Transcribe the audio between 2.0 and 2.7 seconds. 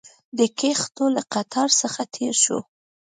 تېر شوو.